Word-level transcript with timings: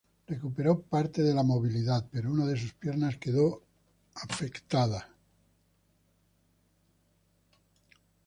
Recuperó 0.25 0.81
parte 0.81 1.21
de 1.21 1.31
la 1.31 1.43
movilidad, 1.43 2.07
pero 2.11 2.31
una 2.31 2.47
de 2.47 2.57
sus 2.57 2.73
piernas 2.73 3.17
quedó 3.17 3.61
afectada. 4.15 5.13